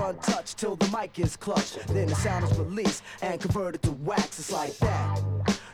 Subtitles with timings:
[0.00, 1.86] Untouched till the mic is clutched.
[1.88, 4.38] Then the sound is released and converted to wax.
[4.38, 5.20] It's like that.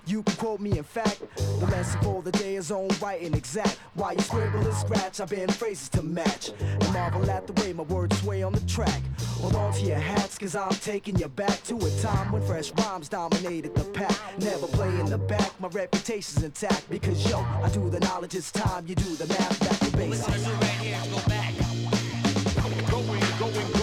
[0.06, 1.20] You can quote me in fact.
[1.36, 3.78] The lesson for the day is on right and exact.
[3.94, 6.50] While you scribble and scratch, I bend phrases to match.
[6.58, 9.02] And marvel at the way my words sway on the track.
[9.40, 12.72] Hold on to your hats, cause I'm taking you back to a time when fresh
[12.78, 14.16] rhymes dominated the pack.
[14.38, 16.88] Never play in the back, my reputation's intact.
[16.88, 19.60] Because yo, I do the knowledge, it's time you do the math.
[19.60, 20.44] Back to basics.
[22.90, 23.77] Going, going,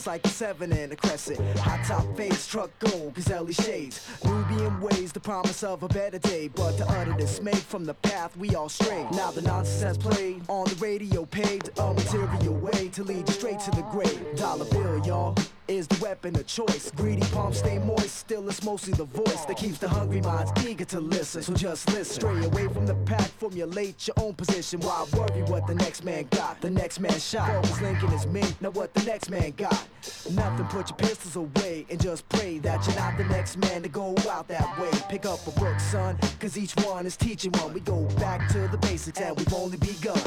[0.00, 1.40] to like a seven and a crescent.
[1.58, 4.06] High top face, truck gold, gazelle shades.
[4.24, 6.48] Nubian ways, the promise of a better day.
[6.48, 9.06] But the utter dismay from the path we all stray.
[9.12, 13.60] Now the nonsense played on the radio, paved a material way to lead you straight
[13.60, 14.36] to the grave.
[14.36, 15.34] Dollar bill, y'all.
[15.70, 16.90] Is the weapon of choice.
[16.96, 20.84] Greedy palms stay moist, still it's mostly the voice that keeps the hungry minds eager
[20.86, 21.42] to listen.
[21.42, 22.20] So just listen.
[22.20, 24.80] Stray away from the pack, formulate your own position.
[24.80, 26.60] Why worry what the next man got?
[26.60, 27.48] The next man shot.
[27.50, 29.86] Always linking is me, now what the next man got?
[30.32, 33.88] Nothing, put your pistols away and just pray that you're not the next man to
[33.88, 34.90] go out that way.
[35.08, 37.72] Pick up a book, son, cause each one is teaching one.
[37.72, 40.18] We go back to the basics and we've only begun.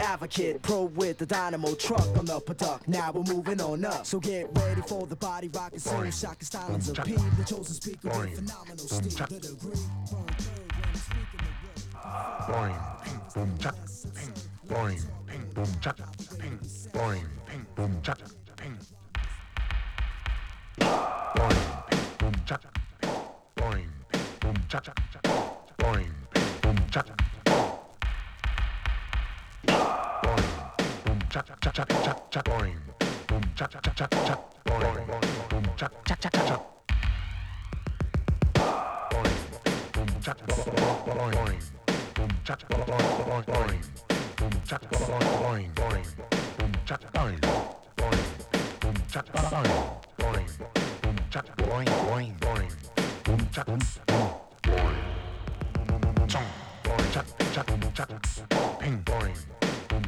[0.00, 2.88] Advocate, pro with the dynamo truck on the product.
[2.88, 6.88] Now we're moving on up, so get ready for the body rocking soul, shocking stylings
[6.88, 9.26] of P, the chosen speaker with phenomenal steel.
[9.26, 9.70] The degree,
[10.10, 11.78] burn third when speaking the word.
[12.48, 13.74] Boing, ping, boom, chak,
[14.14, 14.34] ping,
[14.68, 15.96] boing, ping, boom, chak,
[16.38, 16.58] ping,
[16.92, 18.18] boing, ping, boom, chak,
[18.56, 18.78] ping.
[20.80, 23.10] Boing, ping, boom, ping,
[23.56, 24.84] boing, ping, boom, chak,
[25.78, 27.27] boing, ping, boom, chak.
[58.88, 59.57] Ping boing.
[59.88, 60.02] Boom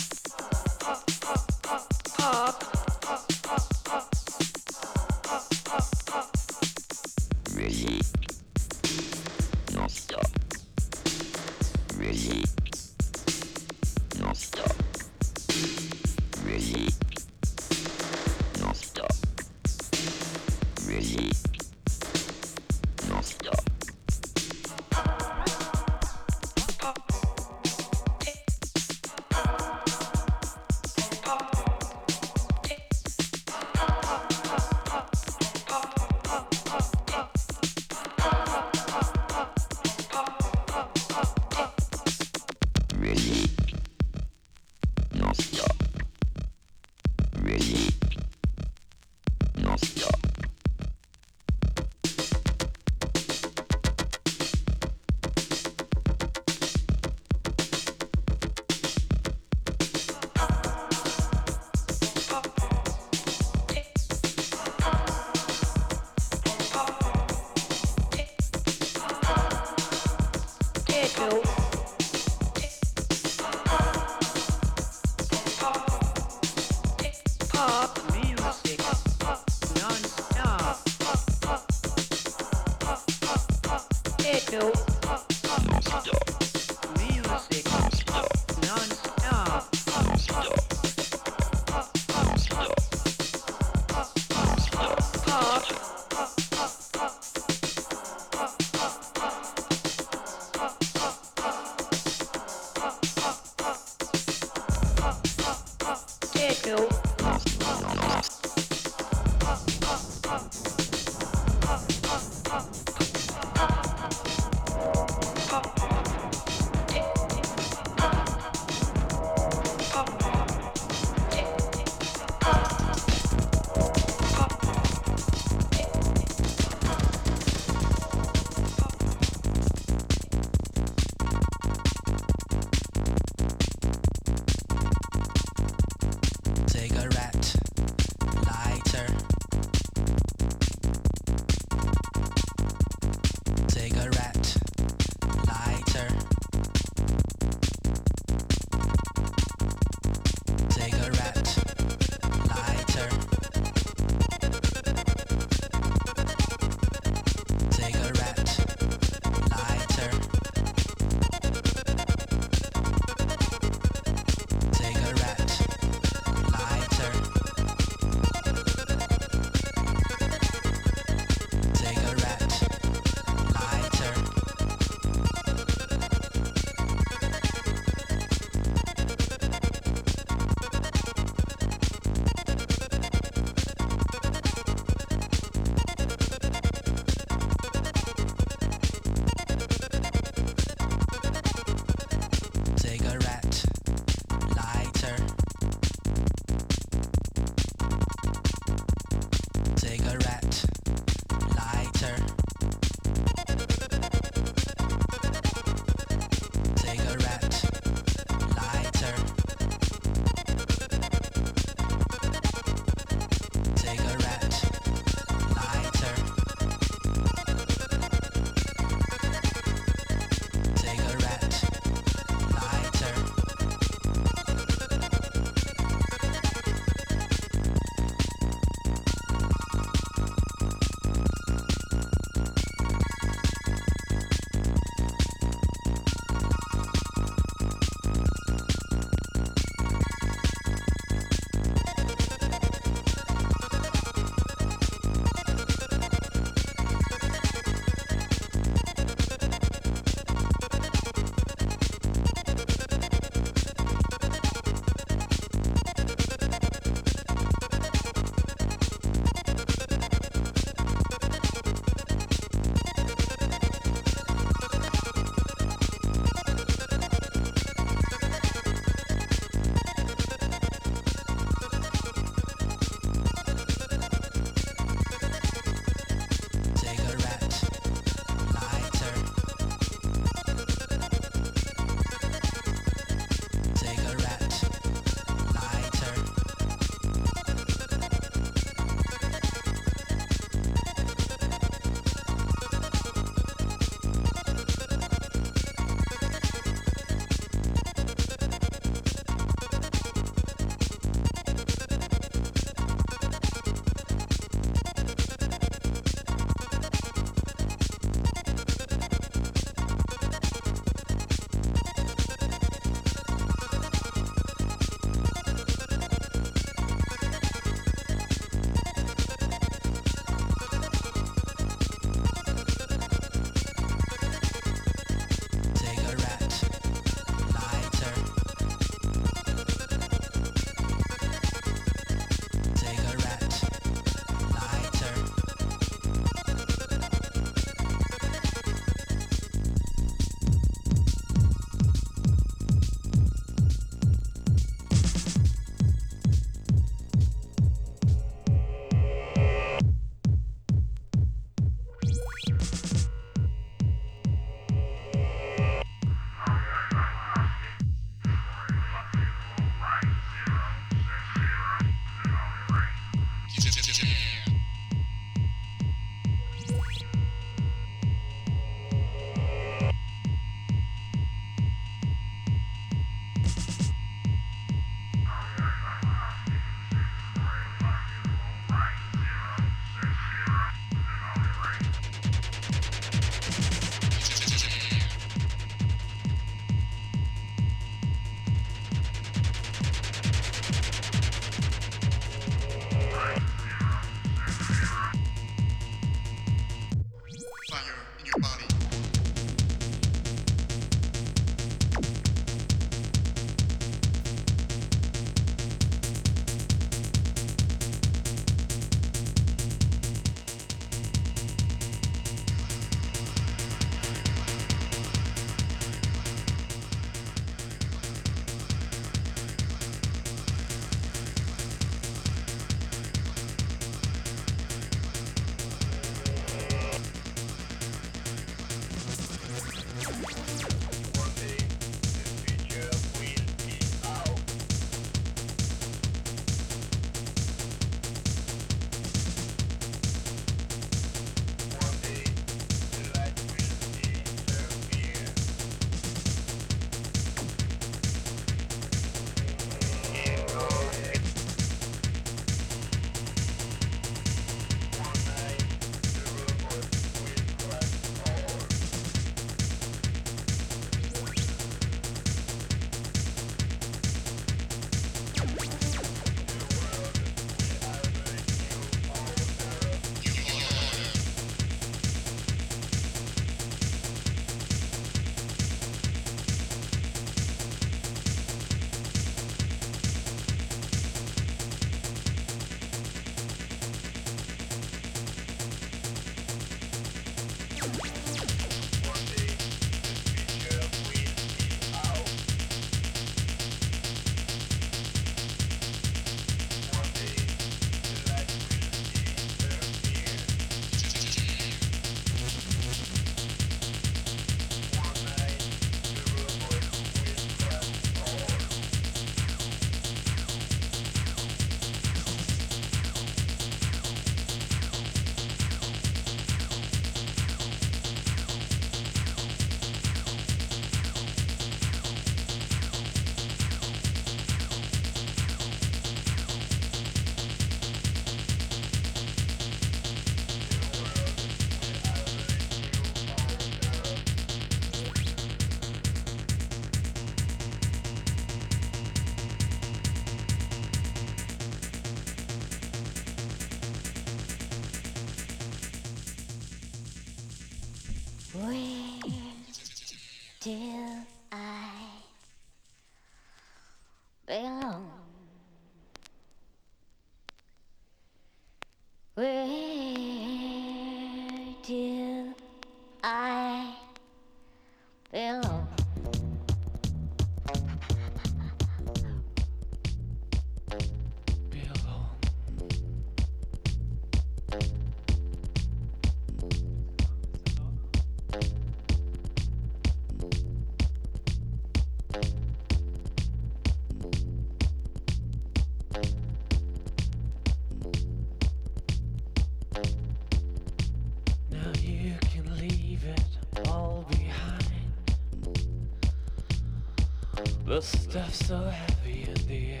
[597.92, 600.00] The stuff so heavy in the air.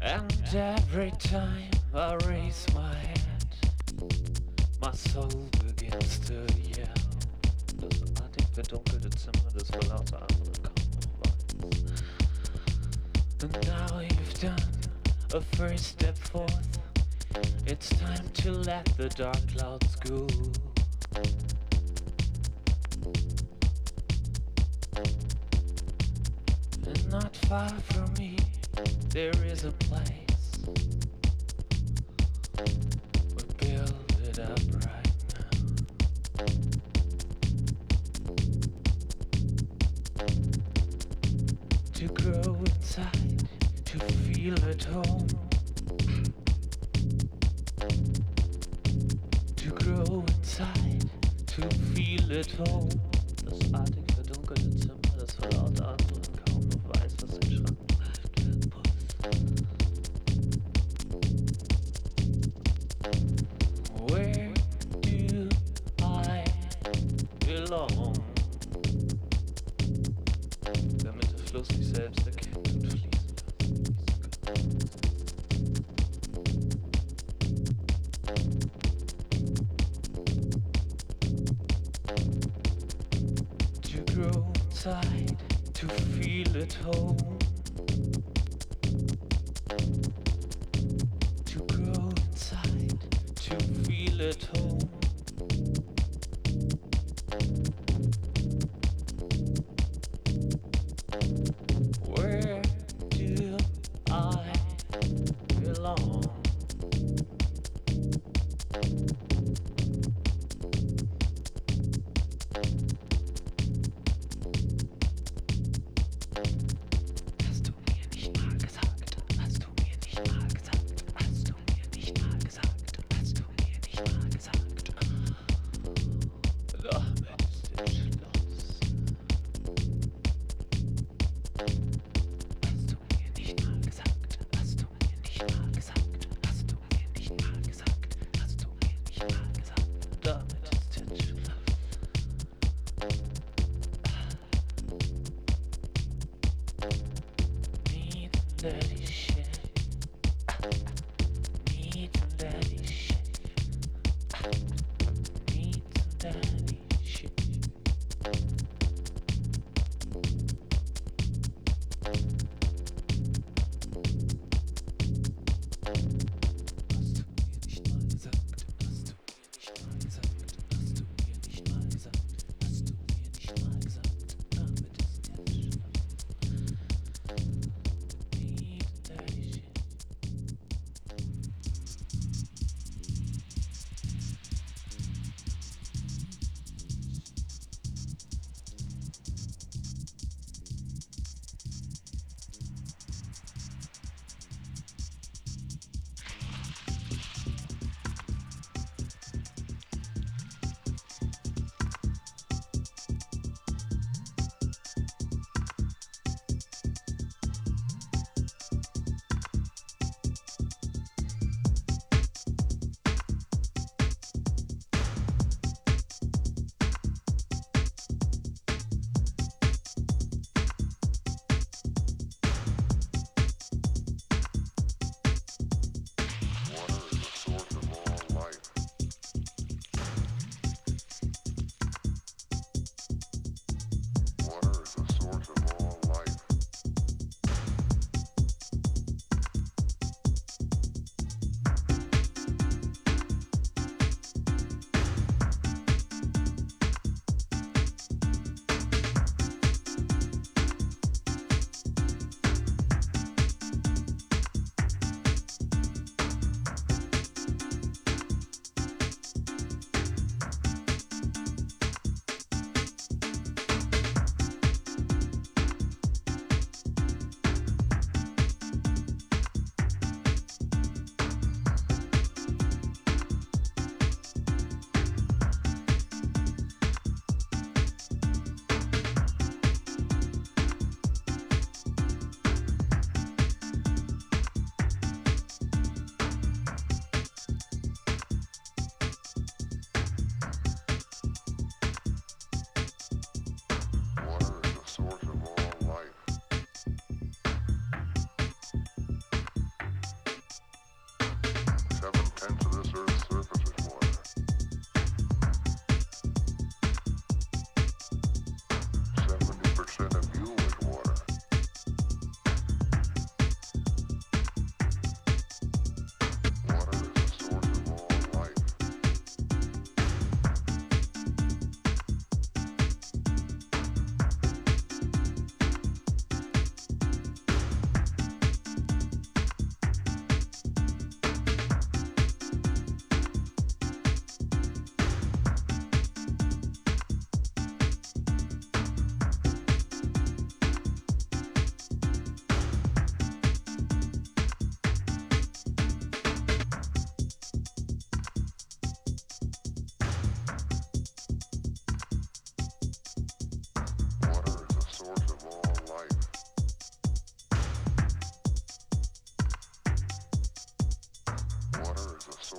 [0.00, 3.44] And every time I raise my head,
[4.80, 5.28] my soul
[5.66, 6.88] begins to yell.
[7.82, 10.74] I think the dunkelte the des vor lauter anderen kaum
[11.52, 11.82] come.
[13.42, 14.72] And now you've done
[15.34, 16.78] a first step forth.
[17.66, 20.26] It's time to let the dark clouds go.
[42.06, 43.48] to grow inside,
[43.86, 45.26] to feel at home.
[49.56, 51.08] To grow inside,
[51.46, 51.62] to
[51.94, 52.90] feel at home.
[53.44, 53.58] Das
[55.38, 56.23] Zimmer, das.
[71.64, 72.23] else, he said.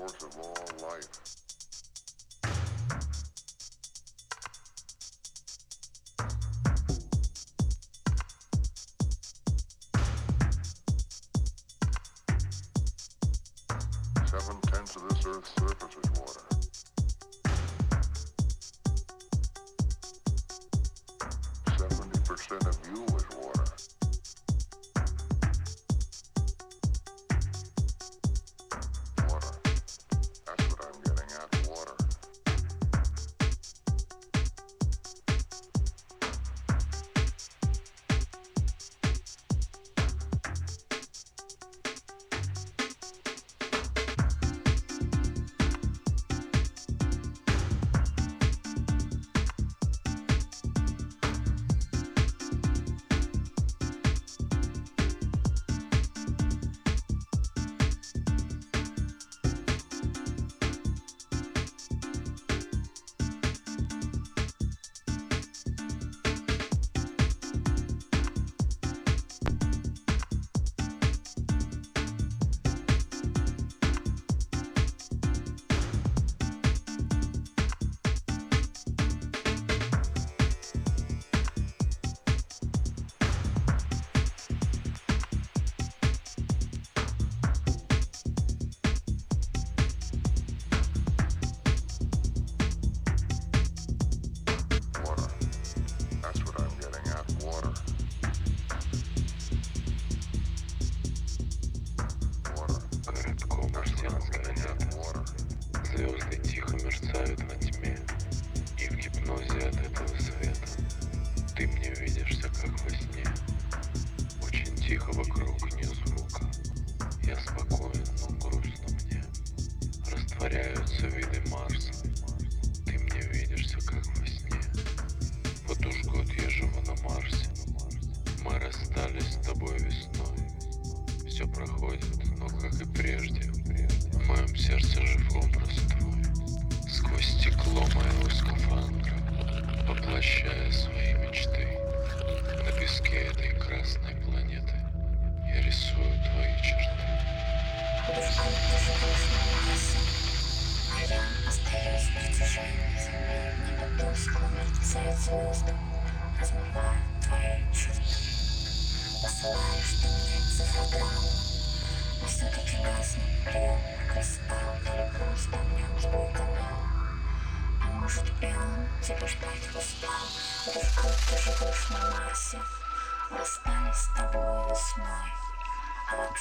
[0.06, 1.45] of all life.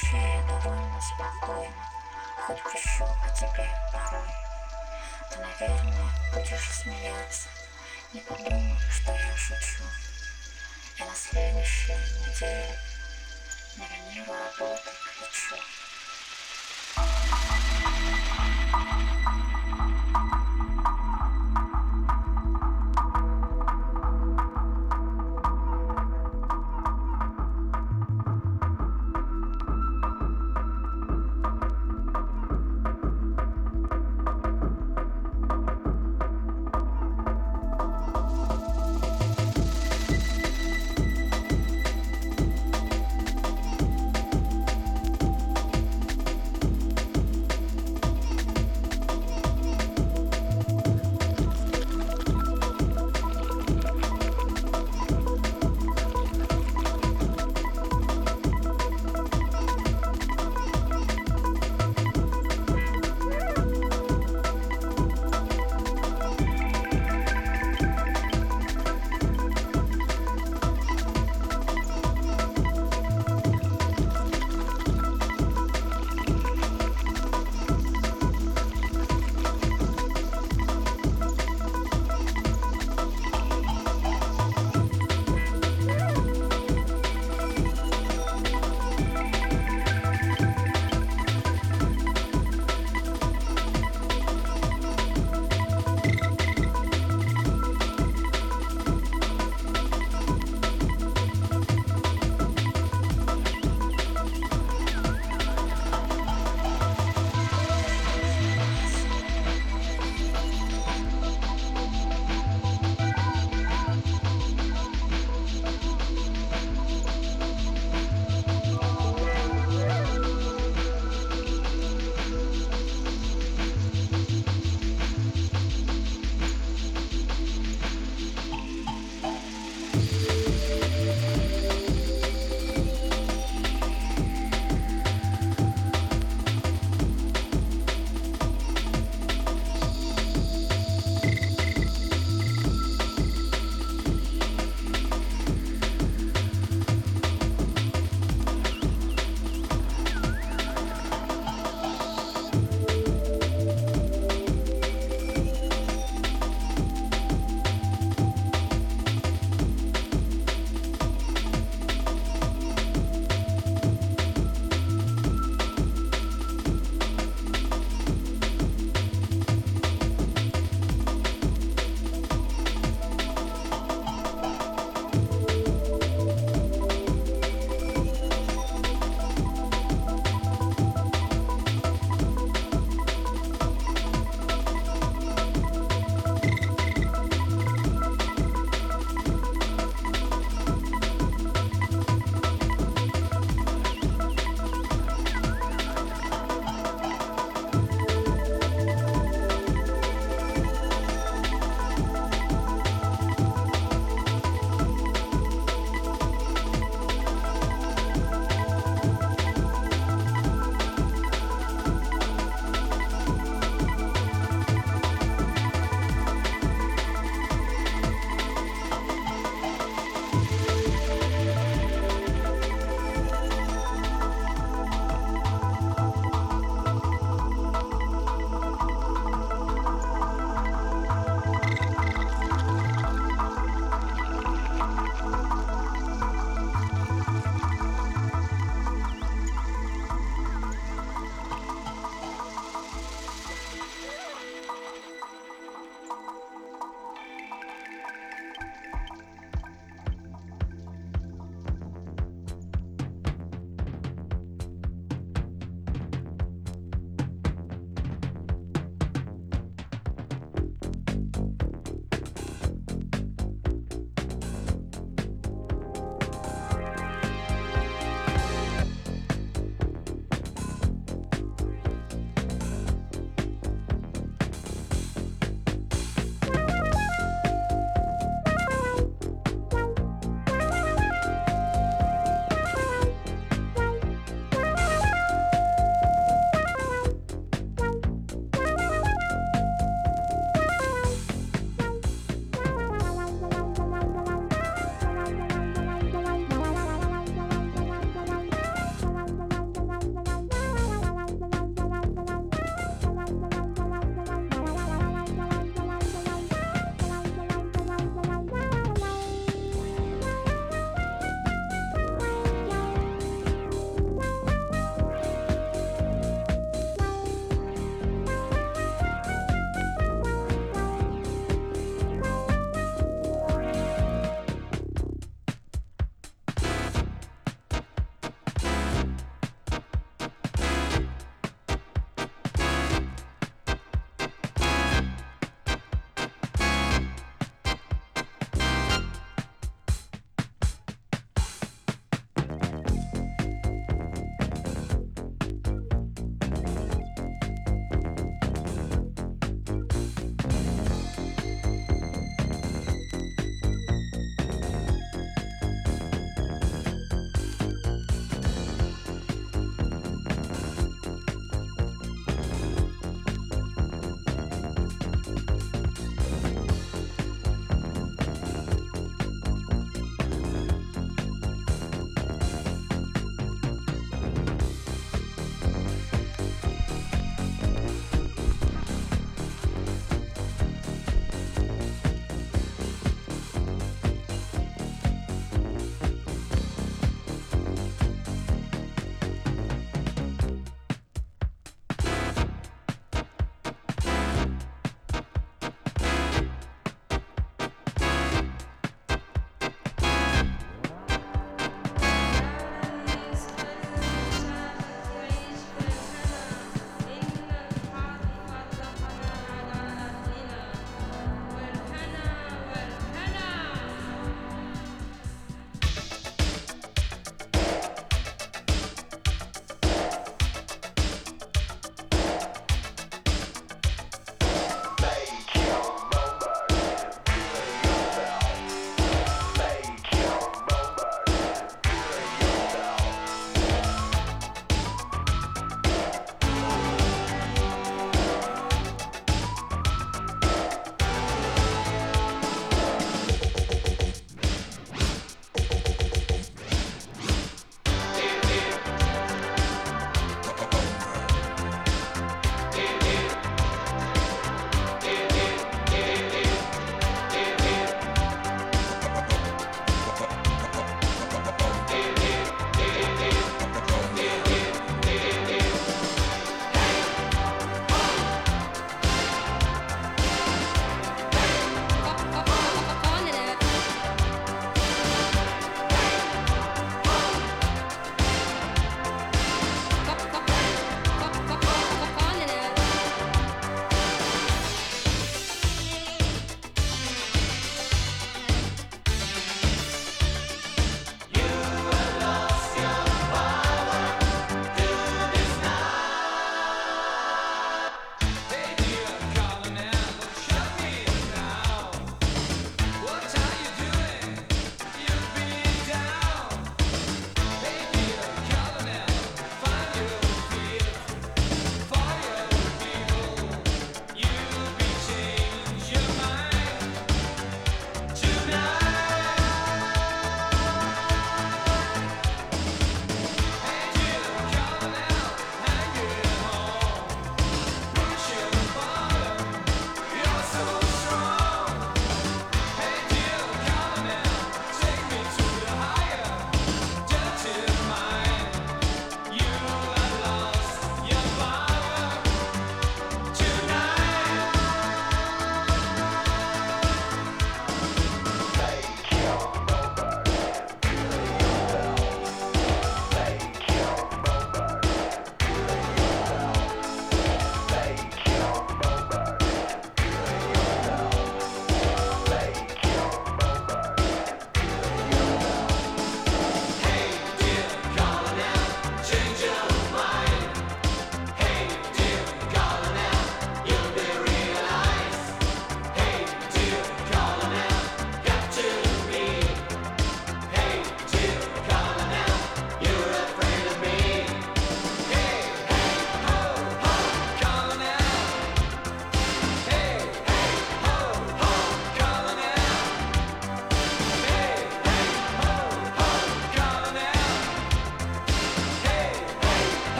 [0.00, 1.84] душе я довольно спокойно.
[2.46, 4.28] Хоть крещу о тебе порой
[5.30, 7.48] Ты, наверное, будешь смеяться.
[8.12, 9.84] Не подумай, что я шучу.
[10.98, 12.78] Я на следующей неделе
[13.76, 15.56] На винил работы кричу.
[18.72, 19.39] Thank you.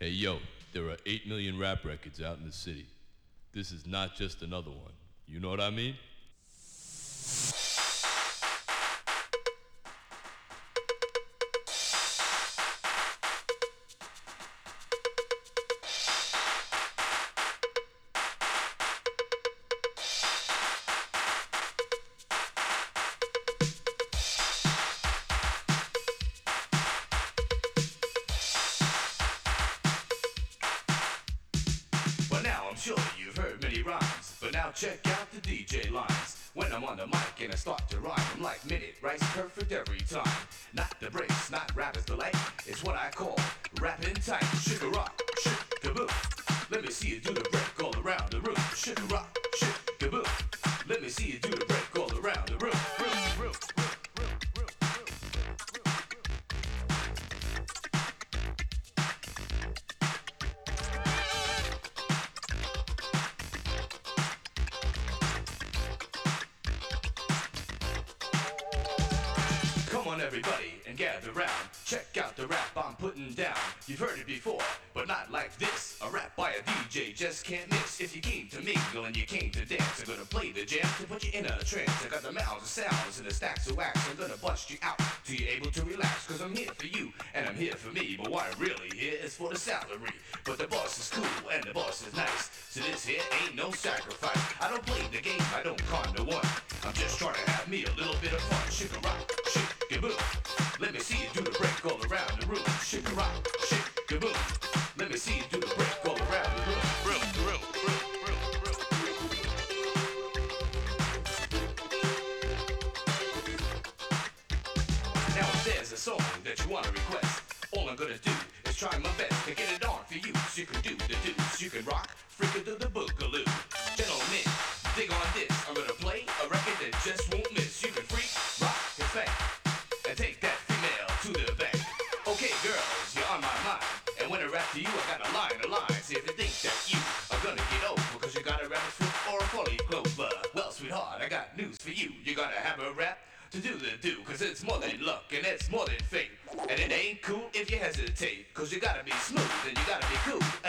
[0.00, 0.38] Hey, yo,
[0.72, 2.86] there are 8 million rap records out in the city.
[3.52, 4.92] This is not just another one.
[5.26, 5.96] You know what I mean?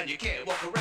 [0.09, 0.78] you can't walk around.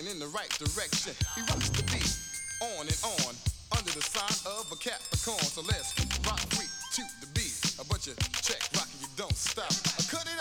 [0.00, 1.14] walking in the right direction.
[1.34, 2.16] He rocks the beat
[2.62, 3.34] on and on
[3.76, 5.42] under the sign of a Capricorn.
[5.42, 5.94] So let's
[6.26, 7.74] rock free to the beat.
[7.80, 9.72] A bunch you check rocking, you don't stop.
[9.98, 10.39] I cut it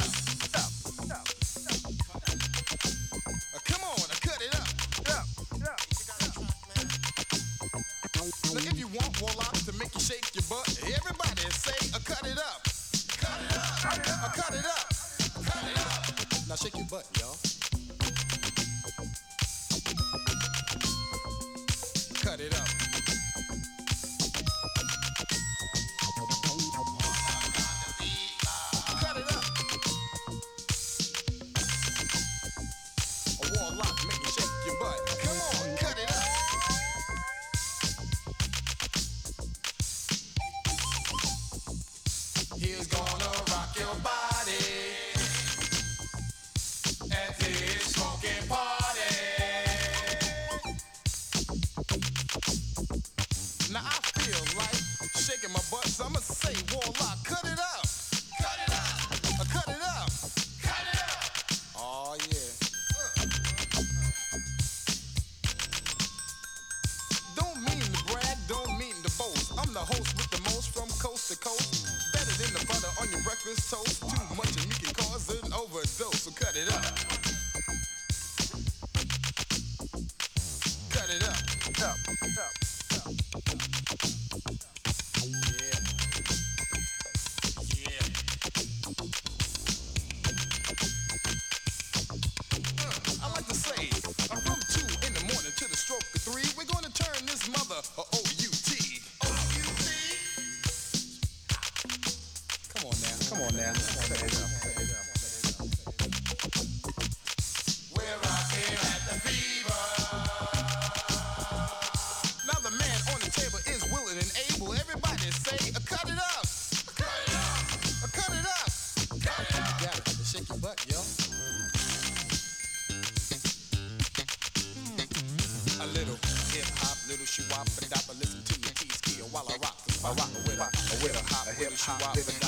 [131.90, 132.39] hop to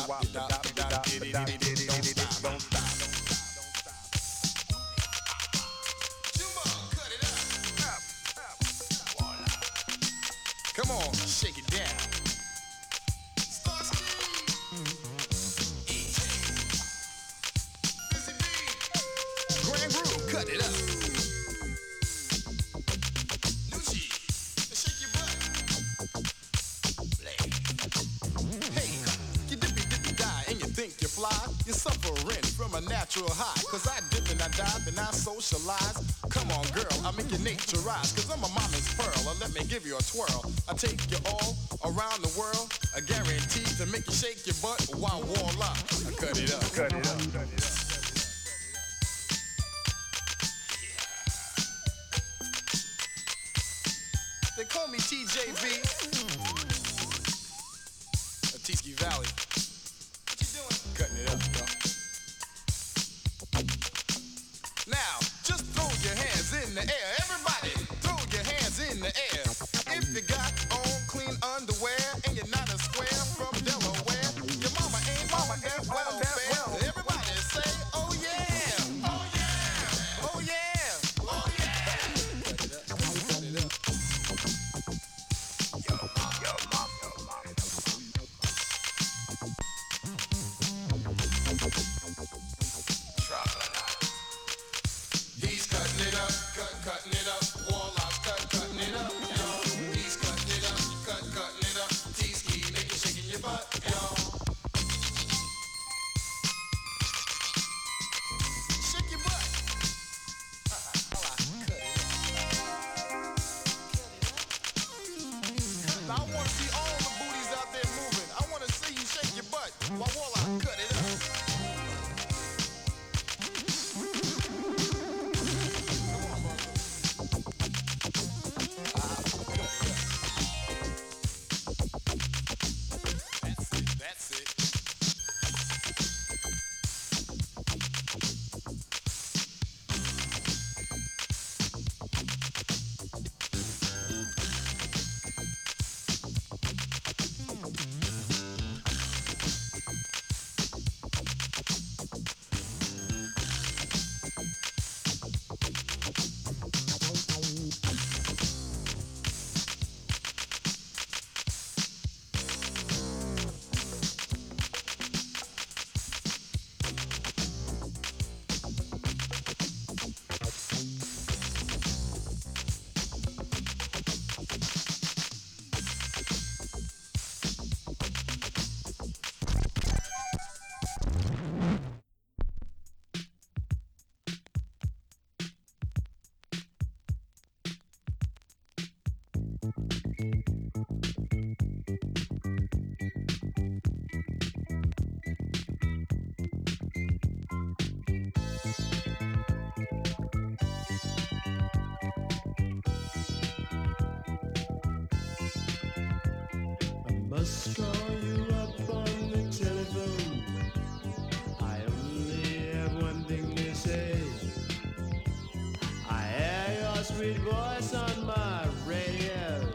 [217.21, 219.71] sweet voice on my radio.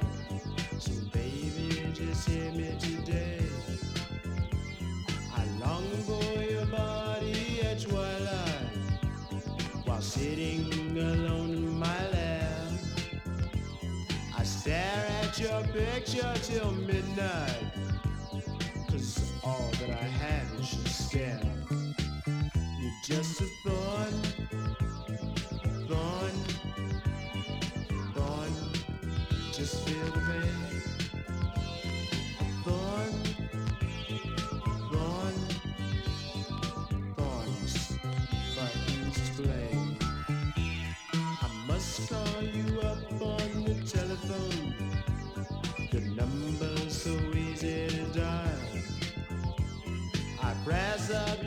[0.80, 3.40] So baby, just hear me today.
[5.32, 8.72] I long for your body at twilight
[9.84, 12.72] while sitting alone in my lap.
[14.36, 17.65] I stare at your picture till midnight.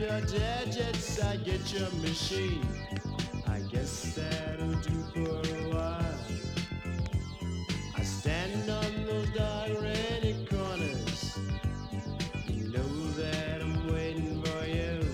[0.00, 2.66] Your digits, I get your machine.
[3.46, 6.18] I guess that'll do for a while.
[7.96, 11.38] I stand on those dark rainy corners.
[12.48, 15.04] You know that I'm waiting for you.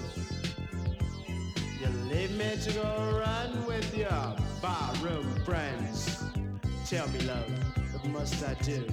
[1.81, 6.23] You leave me to go run with your barroom friends.
[6.89, 7.51] Tell me, love,
[7.93, 8.85] what must I do?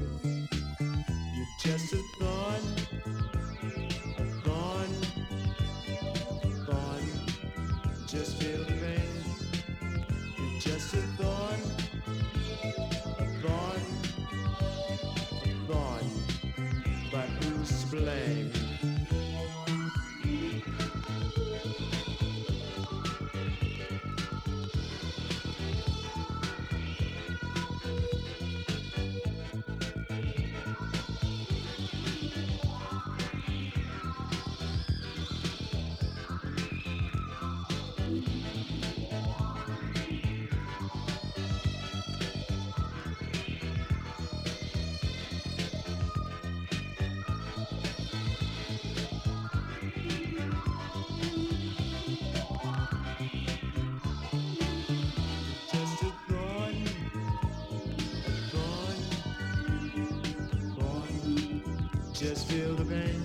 [62.23, 63.21] Just feel the pain.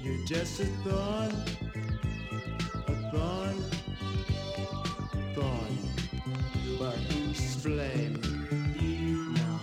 [0.00, 1.32] You're just a thorn,
[2.86, 3.64] a thorn,
[5.34, 5.78] thorn.
[6.78, 9.34] But who's to blame?
[9.34, 9.60] Now,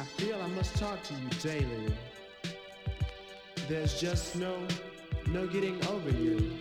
[0.00, 1.94] I feel I must talk to you daily.
[3.68, 4.56] There's just no,
[5.28, 6.52] no getting over you.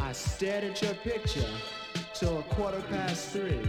[0.00, 1.46] I stared at your picture
[2.14, 3.60] till a quarter past three.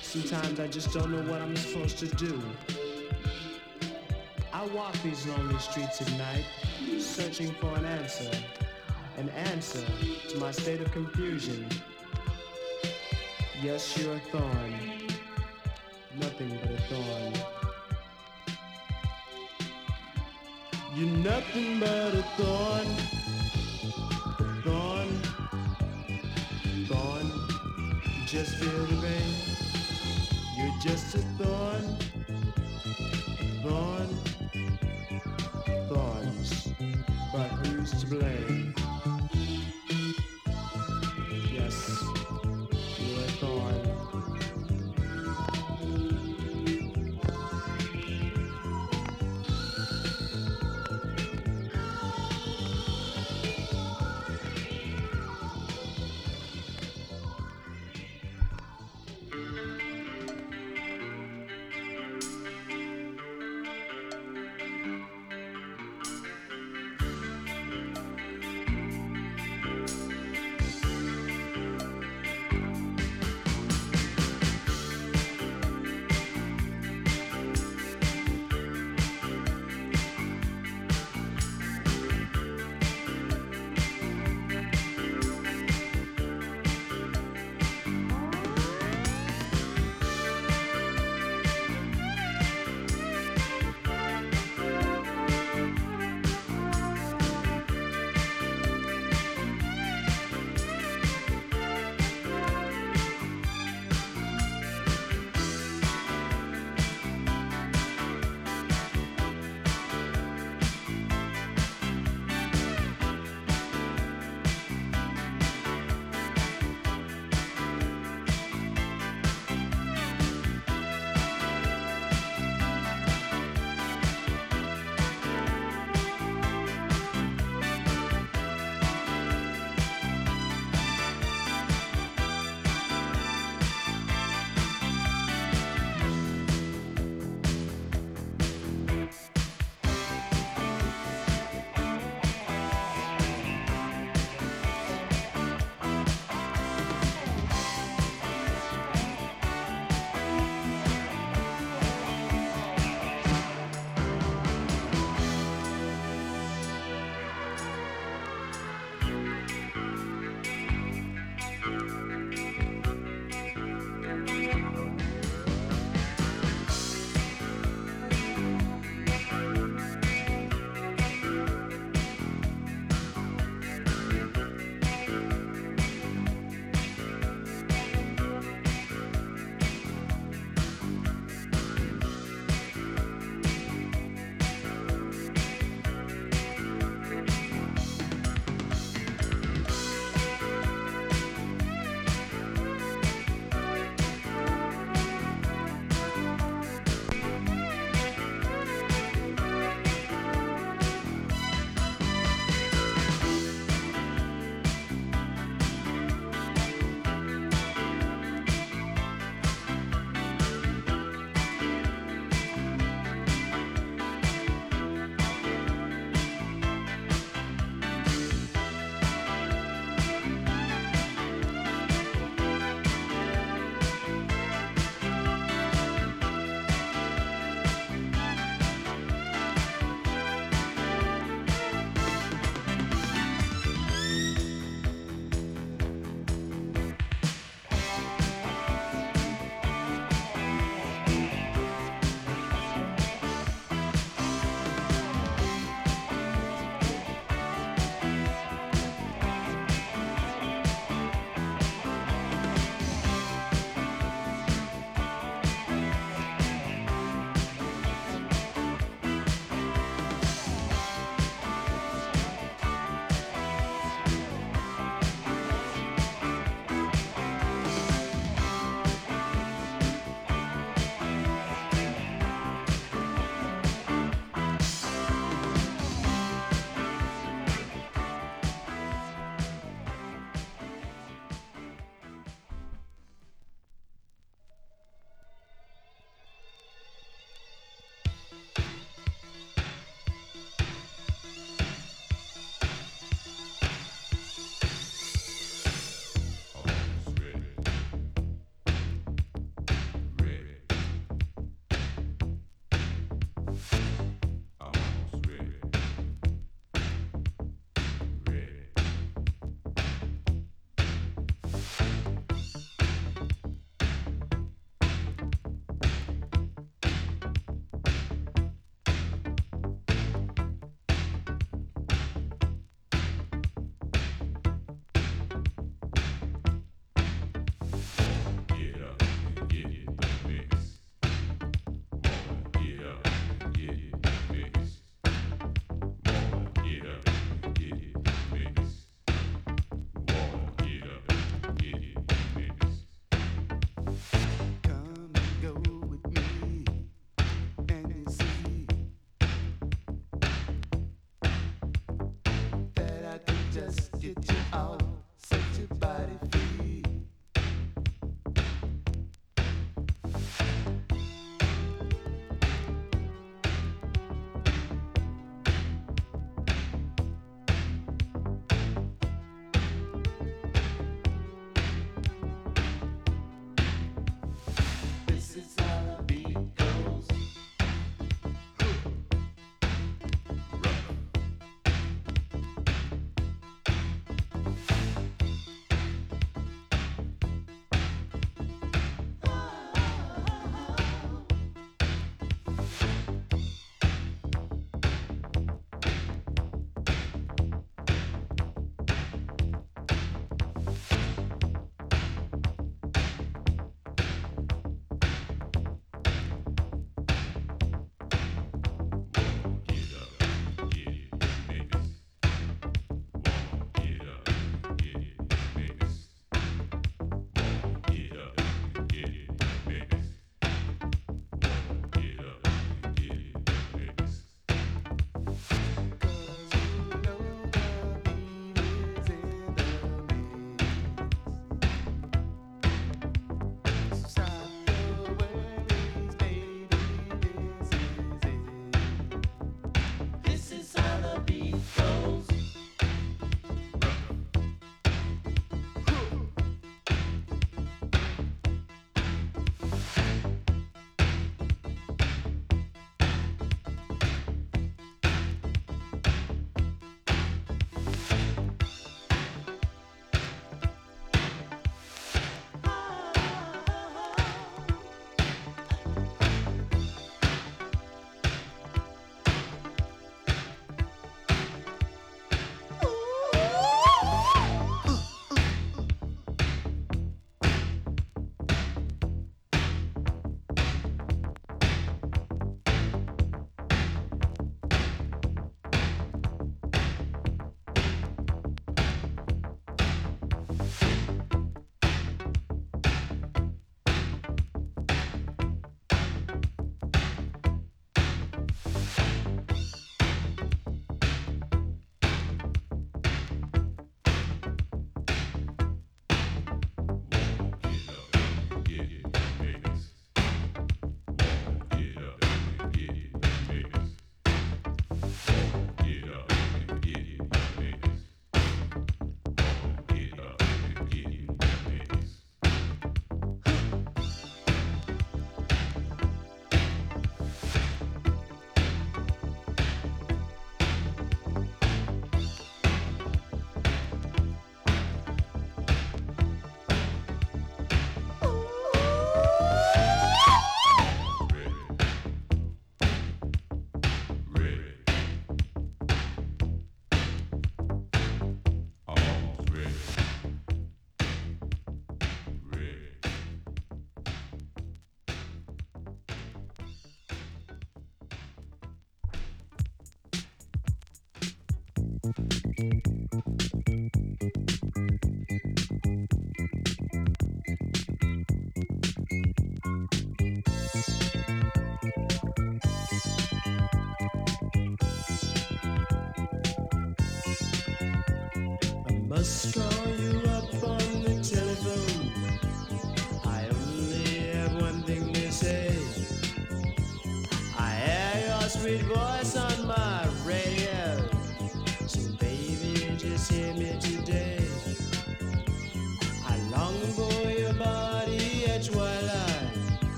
[0.00, 2.42] Sometimes I just don't know what I'm supposed to do.
[4.84, 6.44] Walk these lonely streets at night,
[6.98, 8.30] searching for an answer,
[9.16, 9.82] an answer
[10.28, 11.66] to my state of confusion.
[13.62, 14.74] Yes, you're a thorn,
[16.20, 17.32] nothing but a thorn.
[20.94, 22.86] You're nothing but a thorn,
[24.64, 25.08] thorn,
[26.88, 27.32] thorn.
[28.26, 29.34] Just feel the pain.
[30.58, 31.96] You're just a thorn,
[33.40, 34.08] a thorn,
[38.22, 38.63] who's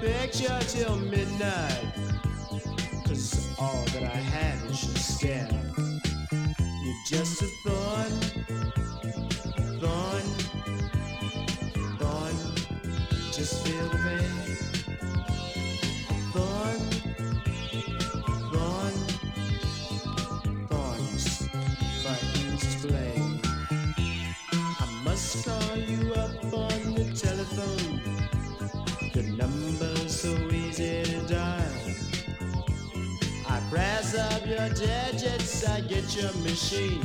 [0.00, 1.92] picture till midnight.
[3.06, 5.48] Cause all that I have is your stare.
[6.84, 8.12] You're just a thorn,
[9.80, 10.26] thorn,
[11.98, 12.36] thorn.
[13.32, 13.66] Just
[35.68, 37.04] I get your machine.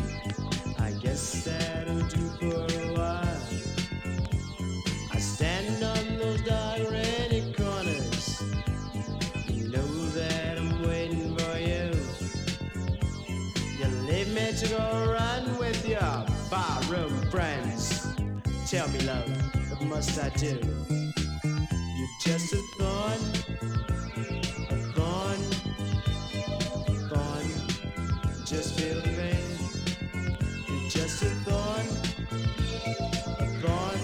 [0.79, 3.41] I guess that'll do for a while.
[5.11, 8.41] I stand on those dark rainy corners.
[9.47, 11.91] You know that I'm waiting for you.
[13.79, 18.07] You leave me to go run with your barroom friends.
[18.69, 19.29] Tell me, love,
[19.71, 20.59] what must I do?
[28.51, 29.47] Just feel the pain.
[30.67, 31.87] You're just a thorn,
[33.39, 34.01] a thorn,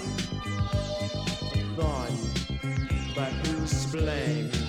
[1.52, 2.14] a thorn.
[3.14, 4.67] But who's to blame?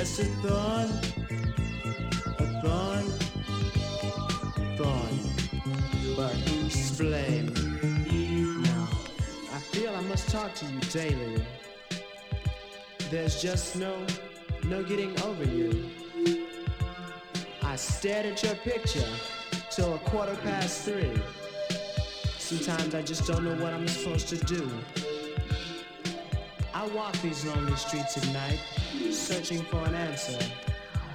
[0.00, 0.88] Just a thorn,
[2.62, 3.04] thorn.
[6.16, 7.52] But who's to blame?
[8.62, 8.88] Now,
[9.52, 11.44] I feel I must talk to you daily.
[13.10, 13.94] There's just no,
[14.64, 15.90] no getting over you.
[17.62, 19.06] I stared at your picture
[19.70, 21.12] till a quarter past three.
[22.38, 24.66] Sometimes I just don't know what I'm supposed to do.
[26.72, 28.60] I walk these lonely streets at night,
[29.30, 30.44] searching for an answer,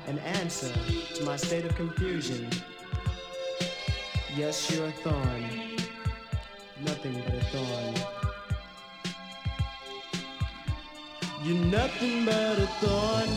[0.08, 0.72] an answer
[1.16, 2.48] to my state of confusion.
[4.38, 5.44] Yes, you're a thorn,
[6.80, 7.94] nothing but a thorn.
[11.44, 13.32] You're nothing but a thorn,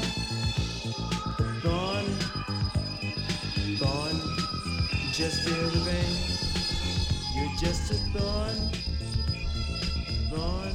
[1.64, 2.06] thorn,
[3.80, 4.16] thorn.
[5.12, 6.14] Just feel the pain.
[7.34, 8.58] You're just a thorn,
[10.30, 10.74] thorn,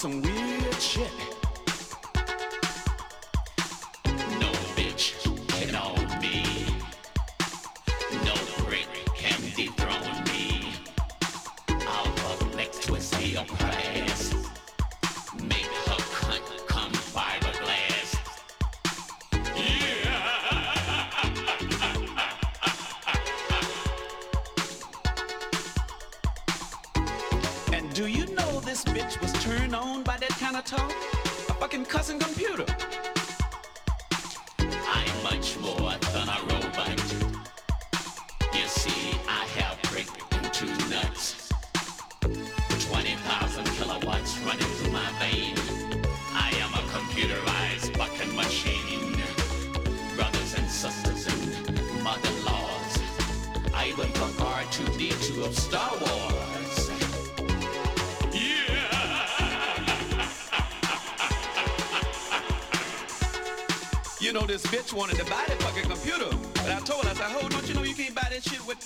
[0.00, 1.19] some weird shit.
[55.52, 56.90] Star Wars.
[58.32, 58.90] Yeah!
[64.20, 66.30] you know, this bitch wanted to buy that fucking computer.
[66.54, 68.64] But I told her, I said, hold, don't you know you can't buy that shit
[68.66, 68.79] with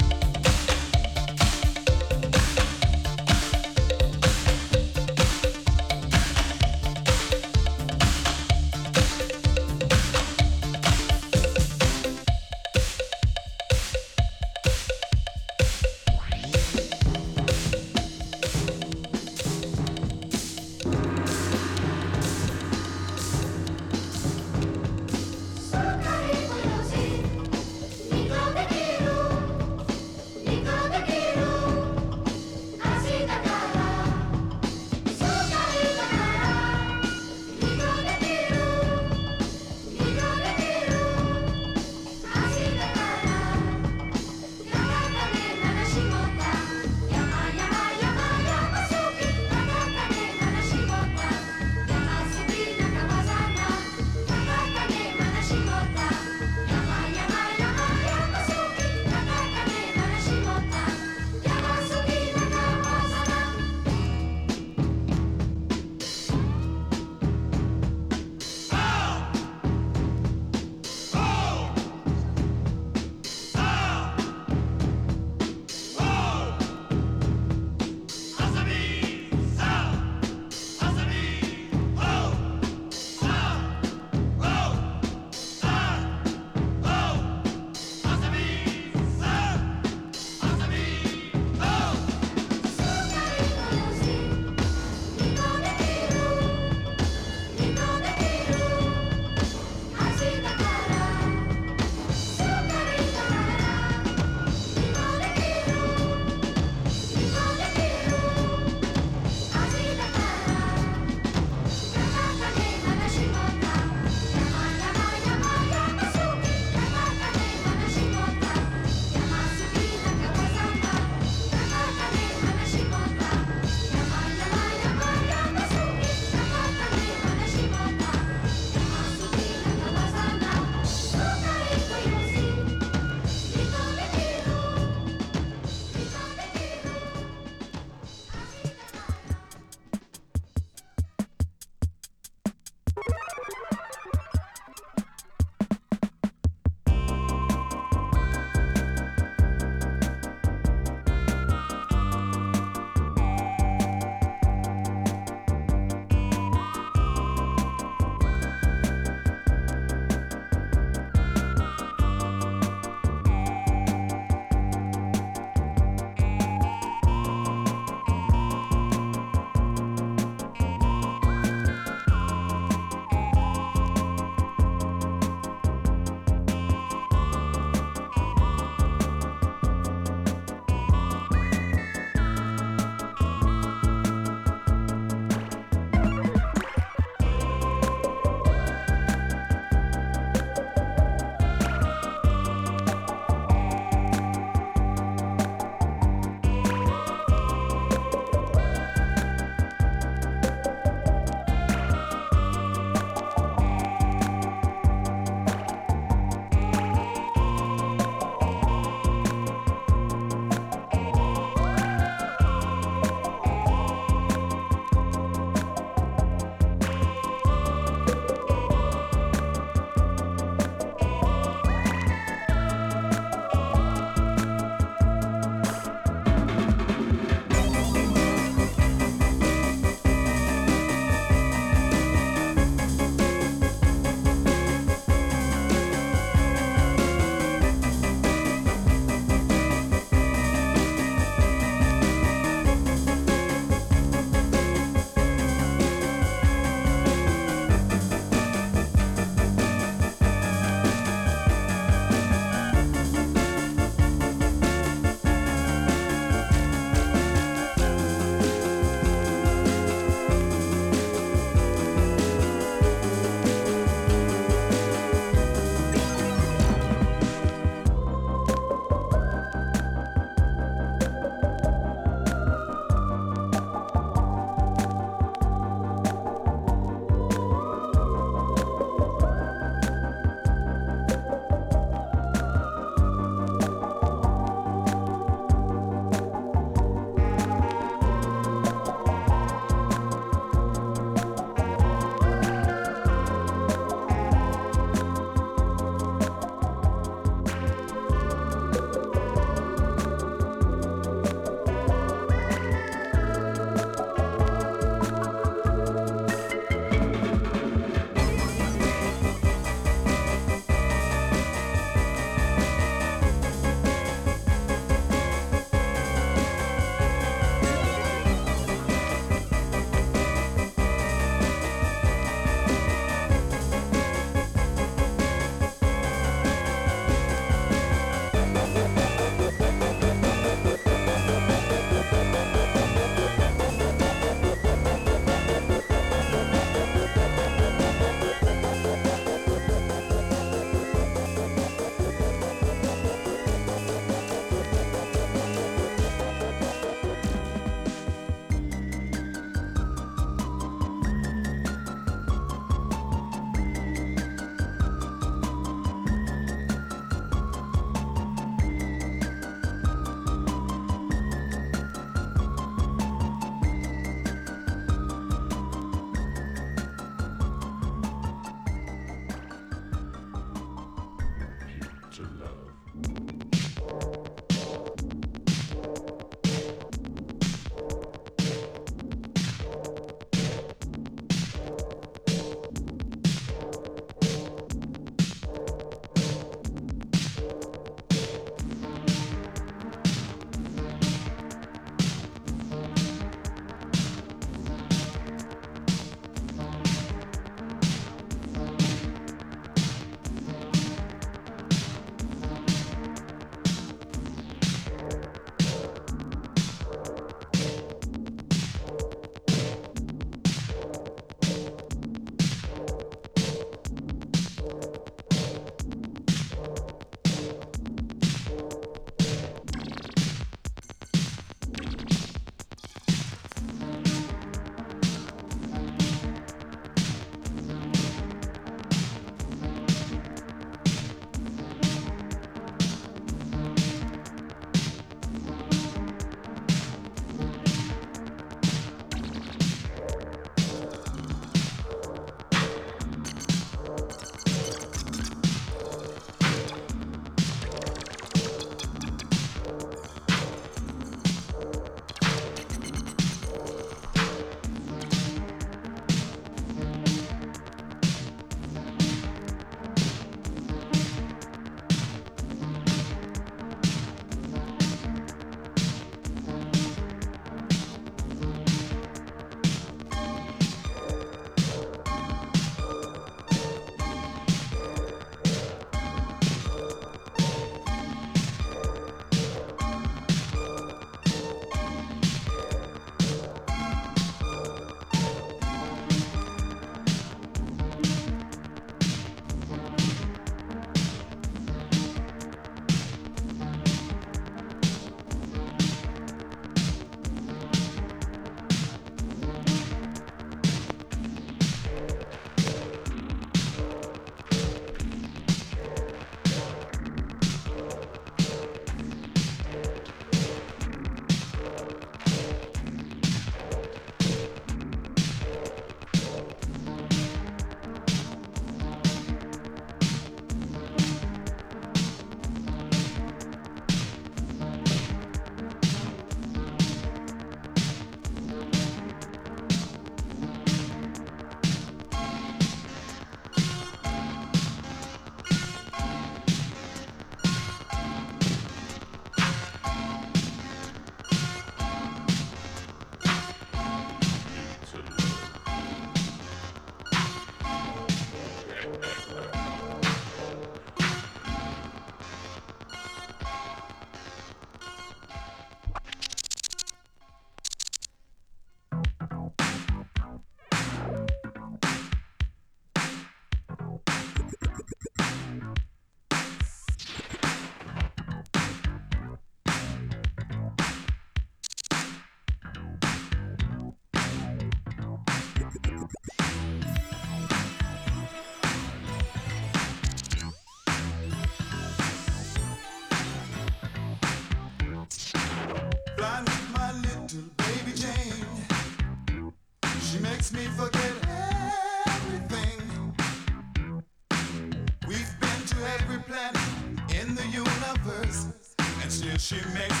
[599.51, 600.00] she makes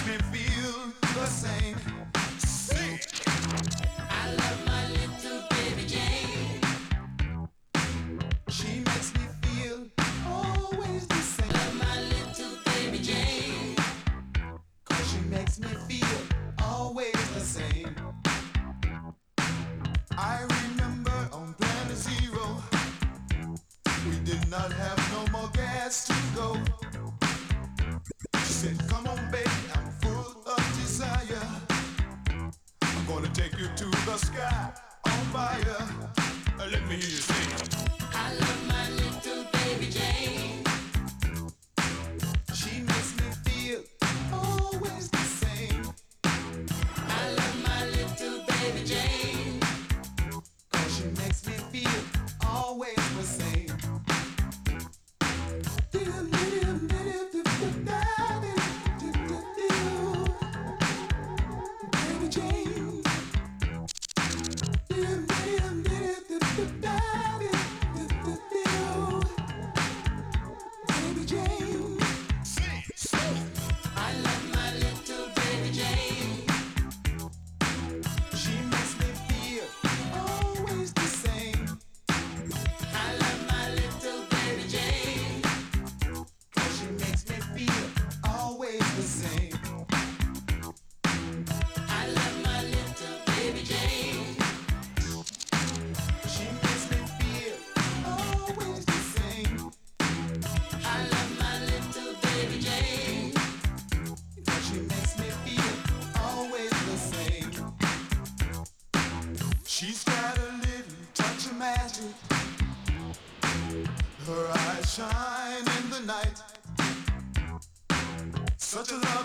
[118.91, 119.20] A love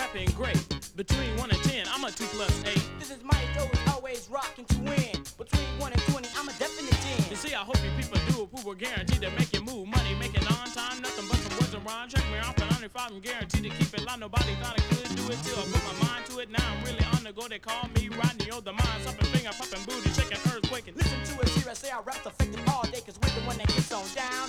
[0.00, 0.56] Rapping great.
[0.96, 2.72] Between 1 and 10, I'm a 2 plus 8.
[2.98, 5.12] This is my dough, is always rocking to win.
[5.36, 7.28] Between 1 and 20, I'm a definite 10.
[7.28, 9.88] You see, I hope you people do who were guaranteed to make you move.
[9.88, 12.08] Money making on time, nothing but some words around.
[12.08, 14.20] Check me off at only I'm guaranteed to keep it live.
[14.20, 16.48] Nobody thought I could do it till I put my mind to it.
[16.48, 17.46] Now I'm really on the go.
[17.46, 20.96] They call me Rodney, oh, the mind, something finger popping booty, shaking earthquaking.
[20.96, 23.68] Listen to it, serious, say I rap affected all day, cause we're the one that
[23.68, 24.48] gets on down.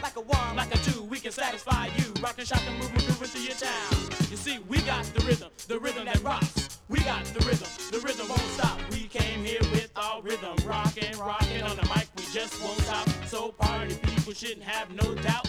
[0.00, 2.08] Like a one, like a two, we can satisfy you.
[2.24, 3.17] Rockin' shockin' movement
[5.14, 6.80] the rhythm, the rhythm that rocks.
[6.88, 8.78] We got the rhythm, the rhythm won't stop.
[8.90, 12.08] We came here with our rhythm, rockin', rockin' on the mic.
[12.16, 13.08] We just won't stop.
[13.26, 15.47] So party people shouldn't have no doubt.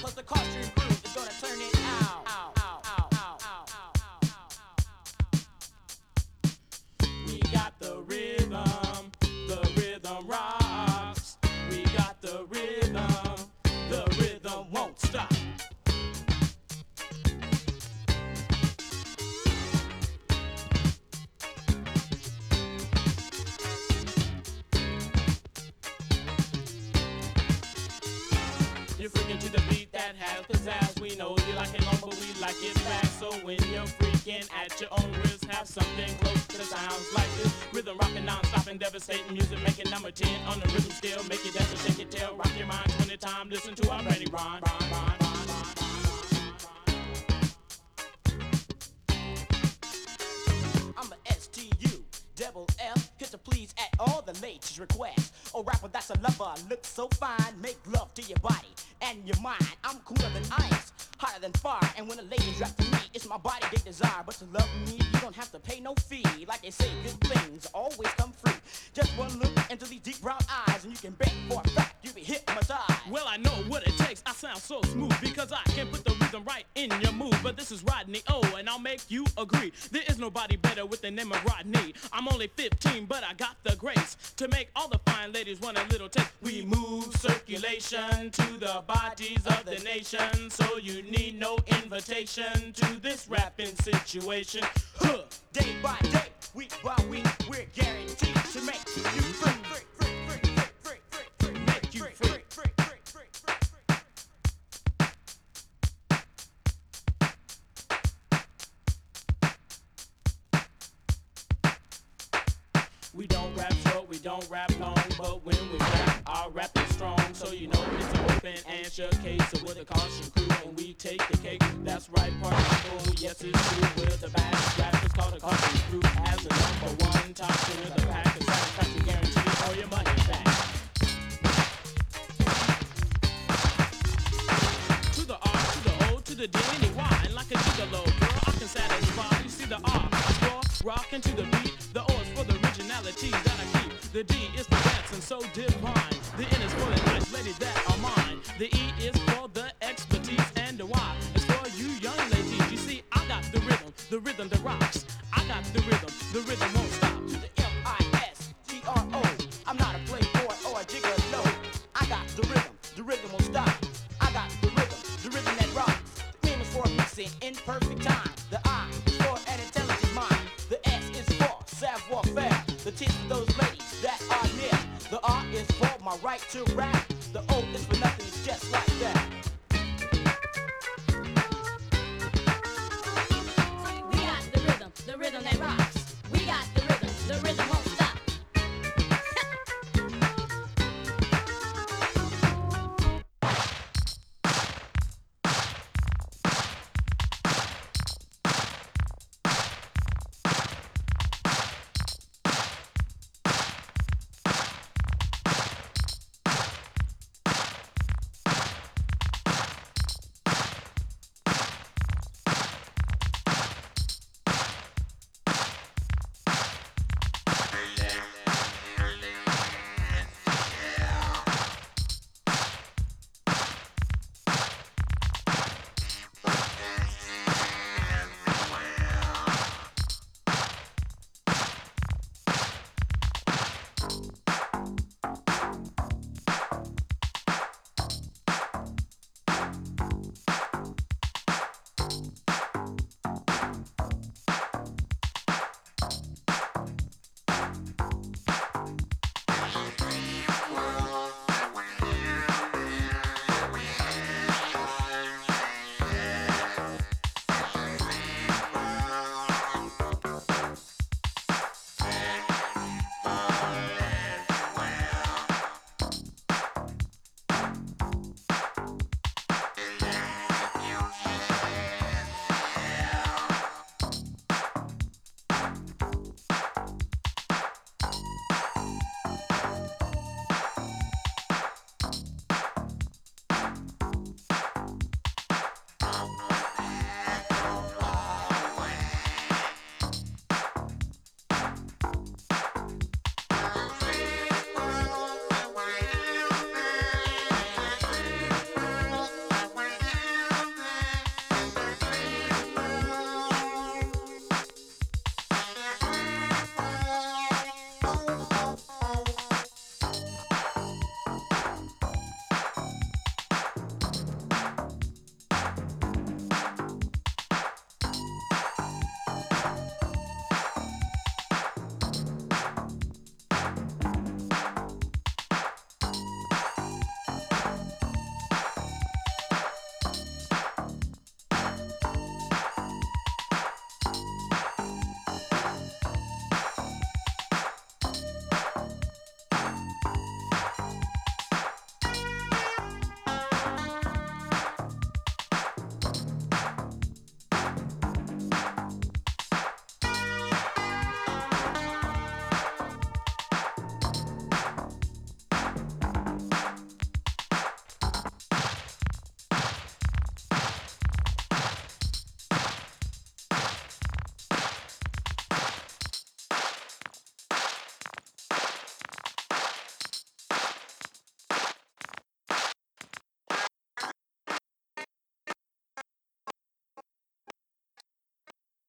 [140.89, 141.77] rocking to the beat.
[141.93, 143.93] The O is for the originality that I keep.
[144.11, 146.17] The D is for dance and so divine.
[146.35, 148.39] The N is for the nice ladies that are mine.
[148.57, 148.88] The E